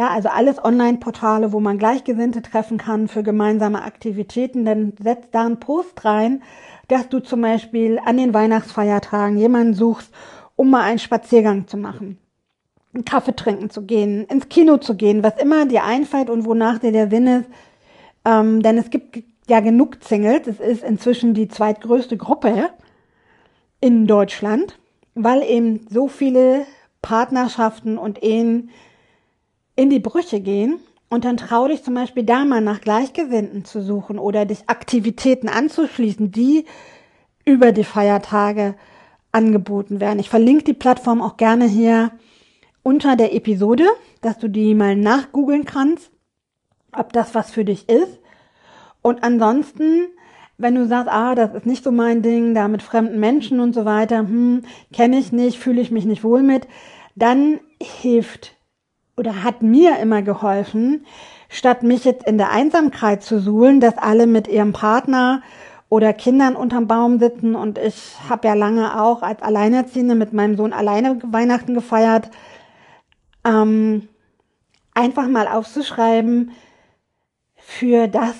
Ja, 0.00 0.08
also 0.08 0.30
alles 0.30 0.64
Online-Portale, 0.64 1.52
wo 1.52 1.60
man 1.60 1.76
Gleichgesinnte 1.76 2.40
treffen 2.40 2.78
kann 2.78 3.06
für 3.06 3.22
gemeinsame 3.22 3.82
Aktivitäten. 3.82 4.64
Dann 4.64 4.94
setzt 4.98 5.34
da 5.34 5.44
einen 5.44 5.60
Post 5.60 6.06
rein, 6.06 6.42
dass 6.88 7.10
du 7.10 7.20
zum 7.20 7.42
Beispiel 7.42 8.00
an 8.02 8.16
den 8.16 8.32
Weihnachtsfeiertagen 8.32 9.36
jemanden 9.36 9.74
suchst, 9.74 10.10
um 10.56 10.70
mal 10.70 10.84
einen 10.84 11.00
Spaziergang 11.00 11.66
zu 11.66 11.76
machen, 11.76 12.16
einen 12.94 13.04
Kaffee 13.04 13.36
trinken 13.36 13.68
zu 13.68 13.82
gehen, 13.82 14.24
ins 14.24 14.48
Kino 14.48 14.78
zu 14.78 14.94
gehen, 14.94 15.22
was 15.22 15.36
immer 15.36 15.66
dir 15.66 15.84
einfällt 15.84 16.30
und 16.30 16.46
wonach 16.46 16.78
dir 16.78 16.92
der 16.92 17.10
Sinn 17.10 17.26
ist. 17.26 17.50
Ähm, 18.24 18.62
denn 18.62 18.78
es 18.78 18.88
gibt 18.88 19.22
ja 19.48 19.60
genug 19.60 19.98
Singles. 20.00 20.46
Es 20.46 20.60
ist 20.60 20.82
inzwischen 20.82 21.34
die 21.34 21.48
zweitgrößte 21.48 22.16
Gruppe 22.16 22.70
in 23.82 24.06
Deutschland, 24.06 24.78
weil 25.14 25.42
eben 25.42 25.86
so 25.90 26.08
viele 26.08 26.64
Partnerschaften 27.02 27.98
und 27.98 28.22
Ehen 28.22 28.70
in 29.80 29.88
die 29.88 29.98
Brüche 29.98 30.40
gehen. 30.40 30.78
Und 31.08 31.24
dann 31.24 31.38
trau 31.38 31.66
dich 31.66 31.82
zum 31.82 31.94
Beispiel 31.94 32.22
da 32.22 32.44
mal 32.44 32.60
nach 32.60 32.82
Gleichgesinnten 32.82 33.64
zu 33.64 33.82
suchen 33.82 34.18
oder 34.18 34.44
dich 34.44 34.68
Aktivitäten 34.68 35.48
anzuschließen, 35.48 36.30
die 36.30 36.66
über 37.44 37.72
die 37.72 37.84
Feiertage 37.84 38.76
angeboten 39.32 40.00
werden. 40.00 40.18
Ich 40.18 40.28
verlinke 40.28 40.64
die 40.64 40.74
Plattform 40.74 41.22
auch 41.22 41.36
gerne 41.36 41.64
hier 41.64 42.12
unter 42.82 43.16
der 43.16 43.34
Episode, 43.34 43.86
dass 44.20 44.38
du 44.38 44.48
die 44.48 44.74
mal 44.74 44.94
nachgoogeln 44.94 45.64
kannst, 45.64 46.12
ob 46.92 47.12
das 47.12 47.34
was 47.34 47.50
für 47.50 47.64
dich 47.64 47.88
ist. 47.88 48.20
Und 49.02 49.24
ansonsten, 49.24 50.08
wenn 50.58 50.74
du 50.74 50.86
sagst, 50.86 51.10
ah, 51.10 51.34
das 51.34 51.54
ist 51.54 51.66
nicht 51.66 51.82
so 51.82 51.90
mein 51.90 52.22
Ding, 52.22 52.54
da 52.54 52.68
mit 52.68 52.82
fremden 52.82 53.18
Menschen 53.18 53.60
und 53.60 53.74
so 53.74 53.84
weiter, 53.84 54.18
hm, 54.18 54.62
kenne 54.92 55.18
ich 55.18 55.32
nicht, 55.32 55.58
fühle 55.58 55.80
ich 55.80 55.90
mich 55.90 56.04
nicht 56.04 56.22
wohl 56.22 56.42
mit, 56.42 56.68
dann 57.16 57.60
hilft 57.80 58.59
oder 59.20 59.44
hat 59.44 59.60
mir 59.60 59.98
immer 59.98 60.22
geholfen, 60.22 61.04
statt 61.50 61.82
mich 61.82 62.06
jetzt 62.06 62.26
in 62.26 62.38
der 62.38 62.50
Einsamkeit 62.50 63.22
zu 63.22 63.38
suhlen, 63.38 63.78
dass 63.78 63.98
alle 63.98 64.26
mit 64.26 64.48
ihrem 64.48 64.72
Partner 64.72 65.42
oder 65.90 66.14
Kindern 66.14 66.56
unterm 66.56 66.86
Baum 66.86 67.18
sitzen. 67.18 67.54
Und 67.54 67.76
ich 67.76 68.16
habe 68.30 68.48
ja 68.48 68.54
lange 68.54 68.98
auch 68.98 69.20
als 69.20 69.42
Alleinerziehende 69.42 70.14
mit 70.14 70.32
meinem 70.32 70.56
Sohn 70.56 70.72
alleine 70.72 71.18
Weihnachten 71.22 71.74
gefeiert, 71.74 72.30
ähm, 73.44 74.08
einfach 74.94 75.28
mal 75.28 75.48
aufzuschreiben 75.48 76.52
für 77.56 78.08
das, 78.08 78.36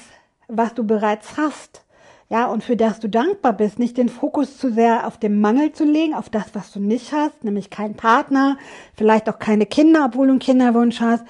was 0.48 0.72
du 0.72 0.84
bereits 0.84 1.36
hast 1.36 1.84
ja, 2.30 2.46
und 2.46 2.62
für 2.62 2.76
das 2.76 3.00
du 3.00 3.08
dankbar 3.08 3.52
bist, 3.52 3.80
nicht 3.80 3.96
den 3.96 4.08
Fokus 4.08 4.56
zu 4.56 4.72
sehr 4.72 5.08
auf 5.08 5.18
den 5.18 5.40
Mangel 5.40 5.72
zu 5.72 5.84
legen, 5.84 6.14
auf 6.14 6.30
das, 6.30 6.54
was 6.54 6.70
du 6.70 6.78
nicht 6.78 7.12
hast, 7.12 7.42
nämlich 7.42 7.70
keinen 7.70 7.96
Partner, 7.96 8.56
vielleicht 8.94 9.28
auch 9.28 9.40
keine 9.40 9.66
Kinder, 9.66 10.04
obwohl 10.06 10.28
du 10.28 10.34
einen 10.34 10.38
Kinderwunsch 10.38 11.00
hast, 11.00 11.24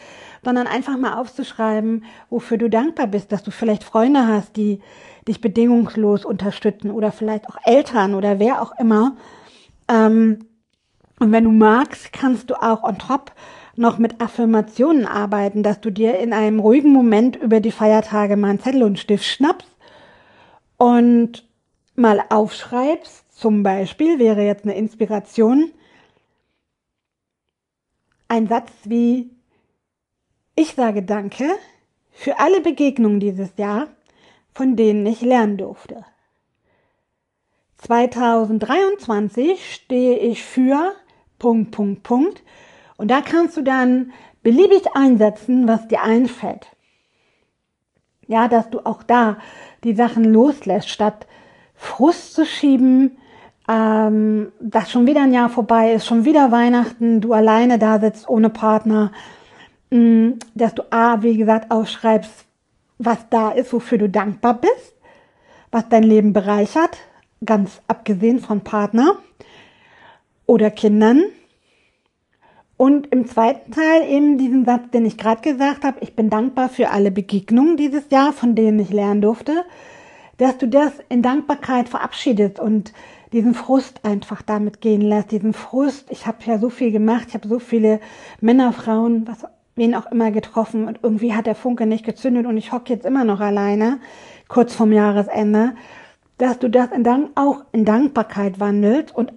sondern 0.44 0.66
einfach 0.66 0.98
mal 0.98 1.14
aufzuschreiben, 1.14 2.04
wofür 2.28 2.58
du 2.58 2.68
dankbar 2.68 3.06
bist, 3.06 3.32
dass 3.32 3.42
du 3.42 3.50
vielleicht 3.50 3.82
Freunde 3.82 4.26
hast, 4.26 4.56
die 4.56 4.80
dich 5.26 5.40
bedingungslos 5.40 6.26
unterstützen 6.26 6.90
oder 6.90 7.12
vielleicht 7.12 7.48
auch 7.48 7.56
Eltern 7.64 8.14
oder 8.14 8.38
wer 8.38 8.60
auch 8.60 8.78
immer. 8.78 9.16
Ähm, 9.88 10.40
und 11.18 11.32
wenn 11.32 11.44
du 11.44 11.50
magst, 11.50 12.12
kannst 12.12 12.50
du 12.50 12.62
auch 12.62 12.82
on 12.82 12.98
top 12.98 13.32
noch 13.74 13.96
mit 13.96 14.20
Affirmationen 14.20 15.06
arbeiten, 15.06 15.62
dass 15.62 15.80
du 15.80 15.90
dir 15.90 16.18
in 16.18 16.34
einem 16.34 16.60
ruhigen 16.60 16.92
Moment 16.92 17.36
über 17.36 17.60
die 17.60 17.72
Feiertage 17.72 18.36
mal 18.36 18.50
einen 18.50 18.60
Zettel 18.60 18.82
und 18.82 18.98
Stift 18.98 19.24
schnappst 19.24 19.66
und 20.80 21.46
mal 21.94 22.24
aufschreibst, 22.30 23.38
zum 23.38 23.62
Beispiel 23.62 24.18
wäre 24.18 24.42
jetzt 24.42 24.64
eine 24.64 24.74
Inspiration, 24.74 25.72
ein 28.28 28.48
Satz 28.48 28.72
wie, 28.84 29.30
ich 30.56 30.72
sage 30.72 31.02
Danke 31.02 31.44
für 32.12 32.38
alle 32.38 32.62
Begegnungen 32.62 33.20
dieses 33.20 33.58
Jahr, 33.58 33.88
von 34.54 34.74
denen 34.74 35.04
ich 35.04 35.20
lernen 35.20 35.58
durfte. 35.58 36.06
2023 37.76 39.74
stehe 39.74 40.16
ich 40.16 40.42
für 40.42 40.94
Punkt, 41.38 41.72
Punkt, 41.72 42.02
Punkt. 42.04 42.42
Und 42.96 43.10
da 43.10 43.20
kannst 43.20 43.54
du 43.58 43.62
dann 43.62 44.14
beliebig 44.42 44.84
einsetzen, 44.94 45.68
was 45.68 45.88
dir 45.88 46.00
einfällt. 46.02 46.68
Ja, 48.26 48.48
dass 48.48 48.70
du 48.70 48.80
auch 48.86 49.02
da 49.02 49.36
die 49.84 49.94
Sachen 49.94 50.24
loslässt, 50.24 50.88
statt 50.88 51.26
Frust 51.74 52.34
zu 52.34 52.44
schieben, 52.44 53.16
ähm, 53.68 54.52
dass 54.60 54.90
schon 54.90 55.06
wieder 55.06 55.22
ein 55.22 55.32
Jahr 55.32 55.48
vorbei 55.48 55.92
ist, 55.92 56.06
schon 56.06 56.24
wieder 56.24 56.50
Weihnachten, 56.50 57.20
du 57.20 57.32
alleine 57.32 57.78
da 57.78 58.00
sitzt 58.00 58.28
ohne 58.28 58.50
Partner, 58.50 59.12
mh, 59.90 59.98
mm, 59.98 60.38
dass 60.54 60.74
du 60.74 60.82
A, 60.90 61.22
wie 61.22 61.36
gesagt, 61.36 61.70
aufschreibst, 61.70 62.46
was 62.98 63.28
da 63.30 63.50
ist, 63.50 63.72
wofür 63.72 63.98
du 63.98 64.08
dankbar 64.08 64.54
bist, 64.54 64.94
was 65.70 65.88
dein 65.88 66.02
Leben 66.02 66.32
bereichert, 66.32 66.98
ganz 67.44 67.80
abgesehen 67.86 68.40
von 68.40 68.60
Partner 68.60 69.16
oder 70.46 70.70
Kindern. 70.70 71.22
Und 72.80 73.08
im 73.08 73.26
zweiten 73.26 73.72
Teil 73.72 74.08
eben 74.08 74.38
diesen 74.38 74.64
Satz, 74.64 74.88
den 74.90 75.04
ich 75.04 75.18
gerade 75.18 75.42
gesagt 75.42 75.84
habe, 75.84 75.98
ich 76.00 76.16
bin 76.16 76.30
dankbar 76.30 76.70
für 76.70 76.88
alle 76.88 77.10
Begegnungen 77.10 77.76
dieses 77.76 78.08
Jahr, 78.08 78.32
von 78.32 78.54
denen 78.54 78.78
ich 78.78 78.88
lernen 78.88 79.20
durfte, 79.20 79.66
dass 80.38 80.56
du 80.56 80.66
das 80.66 80.92
in 81.10 81.20
Dankbarkeit 81.20 81.90
verabschiedest 81.90 82.58
und 82.58 82.94
diesen 83.34 83.52
Frust 83.52 84.02
einfach 84.02 84.40
damit 84.40 84.80
gehen 84.80 85.02
lässt, 85.02 85.30
diesen 85.30 85.52
Frust, 85.52 86.06
ich 86.10 86.26
habe 86.26 86.38
ja 86.46 86.56
so 86.56 86.70
viel 86.70 86.90
gemacht, 86.90 87.26
ich 87.28 87.34
habe 87.34 87.46
so 87.46 87.58
viele 87.58 88.00
Männer, 88.40 88.72
Frauen, 88.72 89.28
was 89.28 89.44
wen 89.76 89.94
auch 89.94 90.10
immer 90.10 90.30
getroffen 90.30 90.88
und 90.88 91.00
irgendwie 91.02 91.34
hat 91.34 91.44
der 91.44 91.56
Funke 91.56 91.84
nicht 91.84 92.06
gezündet 92.06 92.46
und 92.46 92.56
ich 92.56 92.72
hocke 92.72 92.94
jetzt 92.94 93.04
immer 93.04 93.24
noch 93.24 93.40
alleine, 93.40 94.00
kurz 94.48 94.74
vorm 94.74 94.92
Jahresende, 94.92 95.74
dass 96.38 96.58
du 96.58 96.70
das 96.70 96.92
in 96.92 97.04
Dank, 97.04 97.32
auch 97.34 97.62
in 97.72 97.84
Dankbarkeit 97.84 98.58
wandelst 98.58 99.14
und 99.14 99.34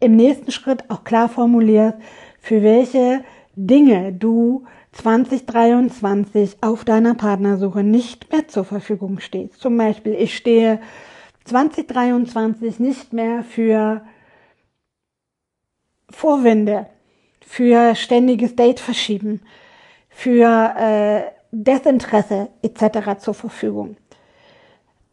im 0.00 0.16
nächsten 0.16 0.50
Schritt 0.50 0.88
auch 0.88 1.04
klar 1.04 1.28
formulierst, 1.28 1.98
für 2.44 2.62
welche 2.62 3.24
Dinge 3.56 4.12
du 4.12 4.66
2023 4.92 6.58
auf 6.60 6.84
deiner 6.84 7.14
Partnersuche 7.14 7.82
nicht 7.82 8.30
mehr 8.30 8.48
zur 8.48 8.66
Verfügung 8.66 9.18
stehst. 9.20 9.62
Zum 9.62 9.78
Beispiel, 9.78 10.12
ich 10.12 10.36
stehe 10.36 10.78
2023 11.46 12.80
nicht 12.80 13.14
mehr 13.14 13.44
für 13.44 14.02
Vorwände 16.10 16.86
für 17.40 17.94
ständiges 17.94 18.54
Date 18.56 18.80
verschieben, 18.80 19.40
für 20.10 20.74
äh, 20.76 21.22
Desinteresse 21.50 22.50
etc. 22.60 23.20
zur 23.20 23.32
Verfügung. 23.32 23.96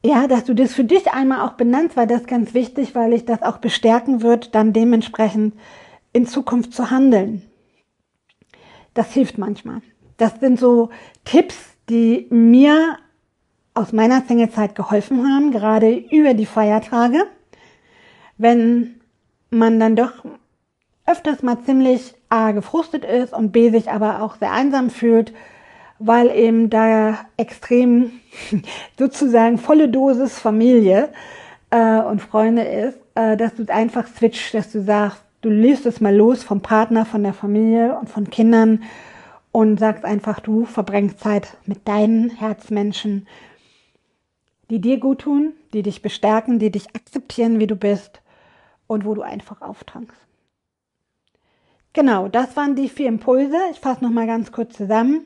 Ja, 0.03 0.27
dass 0.27 0.43
du 0.43 0.53
das 0.53 0.73
für 0.73 0.83
dich 0.83 1.13
einmal 1.13 1.47
auch 1.47 1.53
benennst, 1.53 1.95
weil 1.95 2.07
das 2.07 2.25
ganz 2.25 2.53
wichtig, 2.53 2.93
weil 2.93 3.13
ich 3.13 3.23
das 3.23 3.41
auch 3.41 3.59
bestärken 3.59 4.21
wird, 4.21 4.53
dann 4.53 4.73
dementsprechend 4.73 5.53
in 6.13 6.27
Zukunft 6.27 6.73
zu 6.73 6.91
handeln. 6.91 7.43
Das 8.93 9.13
hilft 9.13 9.37
manchmal. 9.37 9.81
Das 10.17 10.39
sind 10.39 10.59
so 10.59 10.89
Tipps, 11.25 11.57
die 11.89 12.27
mir 12.29 12.97
aus 13.73 13.93
meiner 13.93 14.21
Singlezeit 14.21 14.75
geholfen 14.75 15.23
haben, 15.23 15.51
gerade 15.51 15.93
über 15.93 16.33
die 16.33 16.45
Feiertage, 16.45 17.25
wenn 18.37 18.99
man 19.49 19.79
dann 19.79 19.95
doch 19.95 20.25
öfters 21.05 21.41
mal 21.41 21.59
ziemlich 21.63 22.13
A 22.29 22.51
gefrustet 22.51 23.05
ist 23.05 23.33
und 23.33 23.51
B 23.51 23.69
sich 23.69 23.89
aber 23.89 24.21
auch 24.21 24.35
sehr 24.35 24.51
einsam 24.51 24.89
fühlt, 24.89 25.33
weil 25.99 26.31
eben 26.31 26.69
da 26.69 27.19
extrem 27.37 28.11
sozusagen 28.97 29.57
volle 29.57 29.89
Dosis 29.89 30.39
Familie 30.39 31.09
äh, 31.69 31.99
und 32.01 32.21
Freunde 32.21 32.63
ist, 32.63 32.99
äh, 33.15 33.37
dass 33.37 33.55
du 33.55 33.65
einfach 33.71 34.07
switcht, 34.07 34.53
dass 34.53 34.71
du 34.71 34.81
sagst, 34.83 35.23
du 35.41 35.49
löst 35.49 35.85
es 35.85 36.01
mal 36.01 36.15
los 36.15 36.43
vom 36.43 36.61
Partner, 36.61 37.05
von 37.05 37.23
der 37.23 37.33
Familie 37.33 37.97
und 37.99 38.09
von 38.09 38.29
Kindern 38.29 38.83
und 39.51 39.79
sagst 39.79 40.05
einfach, 40.05 40.39
du 40.39 40.65
verbringst 40.65 41.19
Zeit 41.19 41.57
mit 41.65 41.87
deinen 41.87 42.29
Herzmenschen, 42.29 43.27
die 44.69 44.79
dir 44.79 44.99
gut 44.99 45.21
tun, 45.21 45.53
die 45.73 45.83
dich 45.83 46.01
bestärken, 46.01 46.59
die 46.59 46.71
dich 46.71 46.95
akzeptieren, 46.95 47.59
wie 47.59 47.67
du 47.67 47.75
bist 47.75 48.21
und 48.87 49.05
wo 49.05 49.13
du 49.13 49.21
einfach 49.21 49.61
auftankst. 49.61 50.17
Genau, 51.93 52.29
das 52.29 52.55
waren 52.55 52.75
die 52.75 52.87
vier 52.87 53.09
Impulse. 53.09 53.57
Ich 53.71 53.81
fasse 53.81 54.03
noch 54.03 54.11
mal 54.11 54.27
ganz 54.27 54.53
kurz 54.53 54.77
zusammen. 54.77 55.25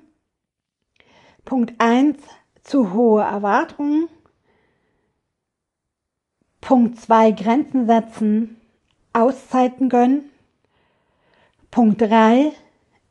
Punkt 1.43 1.75
eins: 1.77 2.17
zu 2.63 2.93
hohe 2.93 3.21
Erwartungen. 3.21 4.07
Punkt 6.61 6.99
zwei: 6.99 7.29
Grenzen 7.29 7.85
setzen, 7.85 8.59
Auszeiten 9.15 9.89
gönnen. 9.89 10.29
Punkt 11.71 12.01
drei 12.01 12.51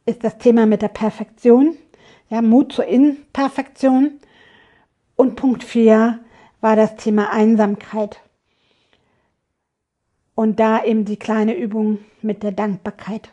ist 0.06 0.25
das 0.25 0.38
Thema 0.38 0.66
mit 0.66 0.82
der 0.82 0.88
Perfektion. 0.88 1.76
Ja, 2.28 2.42
Mut 2.42 2.73
zur 2.73 2.87
Imperfektion. 2.87 4.20
Und 5.16 5.37
Punkt 5.37 5.64
vier 5.64 6.20
war 6.61 6.76
das 6.76 6.96
Thema 6.96 7.32
Einsamkeit. 7.32 8.20
Und 10.34 10.58
da 10.61 10.84
eben 10.84 11.04
die 11.04 11.18
kleine 11.18 11.54
Übung 11.54 11.99
mit 12.23 12.42
der 12.42 12.52
Dankbarkeit. 12.52 13.30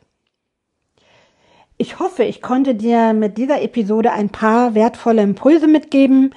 Ich 1.77 1.97
hoffe, 1.97 2.23
ich 2.23 2.41
konnte 2.41 2.75
dir 2.75 3.13
mit 3.13 3.39
dieser 3.39 3.61
Episode 3.63 4.11
ein 4.11 4.29
paar 4.29 4.75
wertvolle 4.75 5.23
Impulse 5.23 5.67
mitgeben, 5.67 6.35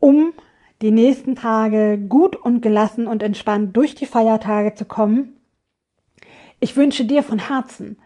um 0.00 0.32
die 0.82 0.90
nächsten 0.90 1.34
Tage 1.34 1.98
gut 1.98 2.36
und 2.36 2.60
gelassen 2.60 3.06
und 3.06 3.22
entspannt 3.22 3.76
durch 3.76 3.94
die 3.94 4.06
Feiertage 4.06 4.74
zu 4.74 4.84
kommen. 4.84 5.36
Ich 6.60 6.76
wünsche 6.76 7.04
dir 7.04 7.22
von 7.22 7.38
Herzen 7.38 7.98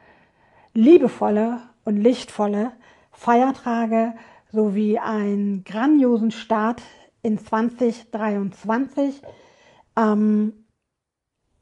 liebevolle 0.74 1.60
und 1.84 1.96
lichtvolle 1.96 2.72
Feiertage 3.10 4.14
sowie 4.50 4.98
einen 4.98 5.64
grandiosen 5.64 6.30
Start 6.30 6.82
in 7.22 7.38
2023. 7.38 9.22
Ähm, 9.96 10.52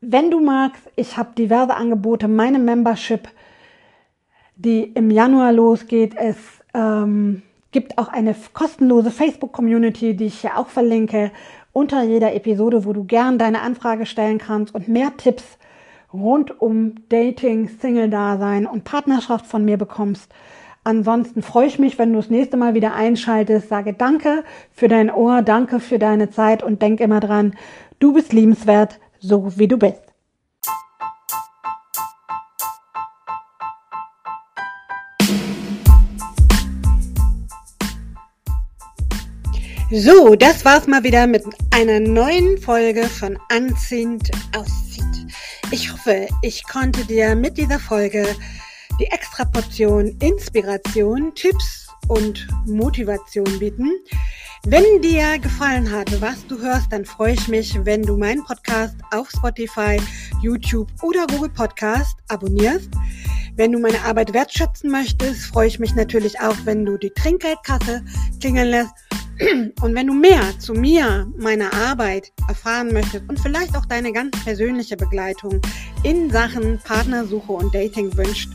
wenn 0.00 0.30
du 0.30 0.40
magst, 0.40 0.82
ich 0.96 1.16
habe 1.16 1.34
diverse 1.36 1.74
Angebote, 1.74 2.28
meine 2.28 2.58
Membership 2.58 3.28
die 4.60 4.82
im 4.82 5.10
Januar 5.10 5.52
losgeht. 5.52 6.14
Es 6.16 6.36
ähm, 6.74 7.42
gibt 7.72 7.98
auch 7.98 8.08
eine 8.08 8.34
kostenlose 8.52 9.10
Facebook-Community, 9.10 10.16
die 10.16 10.26
ich 10.26 10.40
hier 10.40 10.58
auch 10.58 10.68
verlinke, 10.68 11.30
unter 11.72 12.02
jeder 12.02 12.34
Episode, 12.34 12.84
wo 12.84 12.92
du 12.92 13.04
gern 13.04 13.38
deine 13.38 13.62
Anfrage 13.62 14.06
stellen 14.06 14.38
kannst 14.38 14.74
und 14.74 14.88
mehr 14.88 15.16
Tipps 15.16 15.44
rund 16.12 16.60
um 16.60 16.94
Dating, 17.08 17.68
Single-Dasein 17.68 18.66
und 18.66 18.84
Partnerschaft 18.84 19.46
von 19.46 19.64
mir 19.64 19.76
bekommst. 19.76 20.32
Ansonsten 20.82 21.42
freue 21.42 21.66
ich 21.66 21.78
mich, 21.78 21.98
wenn 21.98 22.12
du 22.12 22.18
das 22.18 22.30
nächste 22.30 22.56
Mal 22.56 22.74
wieder 22.74 22.94
einschaltest. 22.94 23.68
Sage 23.68 23.92
danke 23.92 24.44
für 24.72 24.88
dein 24.88 25.12
Ohr, 25.12 25.42
danke 25.42 25.78
für 25.78 25.98
deine 25.98 26.30
Zeit 26.30 26.62
und 26.62 26.82
denk 26.82 27.00
immer 27.00 27.20
dran, 27.20 27.54
du 27.98 28.14
bist 28.14 28.32
liebenswert, 28.32 28.98
so 29.18 29.58
wie 29.58 29.68
du 29.68 29.76
bist. 29.76 30.09
So, 39.92 40.36
das 40.36 40.64
war's 40.64 40.86
mal 40.86 41.02
wieder 41.02 41.26
mit 41.26 41.42
einer 41.72 41.98
neuen 41.98 42.58
Folge 42.58 43.08
von 43.08 43.36
Anziehend 43.48 44.30
aussieht. 44.56 45.26
Ich 45.72 45.92
hoffe, 45.92 46.28
ich 46.42 46.62
konnte 46.62 47.04
dir 47.04 47.34
mit 47.34 47.58
dieser 47.58 47.80
Folge 47.80 48.24
die 49.00 49.06
extra 49.06 49.44
Portion 49.44 50.16
Inspiration, 50.20 51.34
Tipps 51.34 51.88
und 52.06 52.46
Motivation 52.66 53.58
bieten. 53.58 53.90
Wenn 54.64 55.02
dir 55.02 55.40
gefallen 55.40 55.90
hat, 55.90 56.20
was 56.20 56.46
du 56.46 56.60
hörst, 56.60 56.92
dann 56.92 57.04
freue 57.04 57.32
ich 57.32 57.48
mich, 57.48 57.76
wenn 57.84 58.02
du 58.02 58.16
meinen 58.16 58.44
Podcast 58.44 58.94
auf 59.10 59.28
Spotify, 59.30 60.00
YouTube 60.40 60.86
oder 61.02 61.26
Google 61.26 61.50
Podcast 61.50 62.16
abonnierst. 62.28 62.90
Wenn 63.56 63.72
du 63.72 63.80
meine 63.80 64.00
Arbeit 64.02 64.32
wertschätzen 64.32 64.88
möchtest, 64.88 65.46
freue 65.46 65.66
ich 65.66 65.80
mich 65.80 65.96
natürlich 65.96 66.38
auch, 66.38 66.56
wenn 66.62 66.86
du 66.86 66.96
die 66.96 67.10
Trinkgeldkasse 67.10 68.04
klingeln 68.38 68.68
lässt 68.68 69.09
und 69.82 69.94
wenn 69.94 70.06
du 70.06 70.12
mehr 70.12 70.58
zu 70.58 70.74
mir, 70.74 71.26
meiner 71.38 71.72
Arbeit 71.72 72.32
erfahren 72.48 72.92
möchtest 72.92 73.28
und 73.28 73.40
vielleicht 73.40 73.76
auch 73.76 73.86
deine 73.86 74.12
ganz 74.12 74.30
persönliche 74.44 74.96
Begleitung 74.96 75.60
in 76.02 76.30
Sachen 76.30 76.78
Partnersuche 76.84 77.52
und 77.52 77.74
Dating 77.74 78.16
wünscht, 78.16 78.50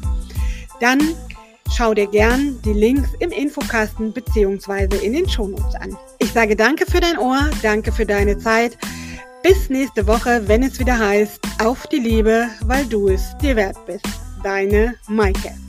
dann 0.80 1.00
schau 1.76 1.94
dir 1.94 2.08
gern 2.08 2.60
die 2.64 2.74
Links 2.74 3.10
im 3.20 3.32
Infokasten 3.32 4.14
beziehungsweise 4.14 4.98
in 4.98 5.14
den 5.14 5.30
Shownotes 5.30 5.76
an. 5.76 5.98
Ich 6.20 6.32
sage 6.32 6.56
danke 6.56 6.86
für 6.86 7.00
dein 7.00 7.18
Ohr, 7.18 7.50
danke 7.62 7.92
für 7.92 8.06
deine 8.06 8.38
Zeit. 8.38 8.78
Bis 9.44 9.70
nächste 9.70 10.08
Woche, 10.08 10.44
wenn 10.48 10.64
es 10.64 10.80
wieder 10.80 10.98
heißt, 10.98 11.40
auf 11.64 11.88
die 11.88 12.00
Liebe, 12.00 12.48
weil 12.62 12.86
du 12.86 13.10
es 13.10 13.38
dir 13.42 13.56
wert 13.56 13.78
bist. 13.86 14.06
Deine 14.44 14.96
Maike. 15.08 15.65